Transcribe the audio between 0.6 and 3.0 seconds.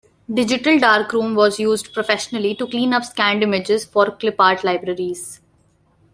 Darkroom was used professionally to clean